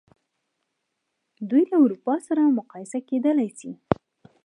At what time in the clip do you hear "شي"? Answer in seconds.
3.59-3.71